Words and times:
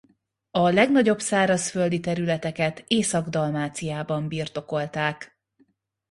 A 0.51 0.69
legnagyobb 0.69 1.19
szárazföldi 1.19 1.99
területeket 1.99 2.83
Észak-Dalmáciában 2.87 4.27
birtokolták. 4.27 5.39